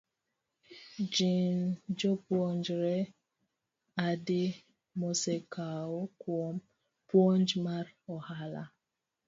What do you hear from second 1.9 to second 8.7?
jopuonjre adi mosekau kuom puonj mar ohala?